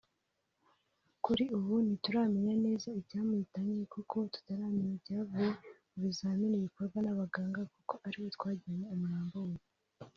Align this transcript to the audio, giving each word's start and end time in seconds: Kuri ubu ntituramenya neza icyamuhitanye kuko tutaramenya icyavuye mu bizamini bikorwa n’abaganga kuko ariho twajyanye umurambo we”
Kuri 1.25 1.43
ubu 1.57 1.73
ntituramenya 1.85 2.53
neza 2.65 2.87
icyamuhitanye 3.01 3.75
kuko 3.93 4.15
tutaramenya 4.33 4.93
icyavuye 4.99 5.49
mu 5.93 5.99
bizamini 6.07 6.63
bikorwa 6.65 6.97
n’abaganga 7.01 7.61
kuko 7.73 7.93
ariho 8.07 8.25
twajyanye 8.35 8.85
umurambo 8.95 9.37
we” 9.47 9.57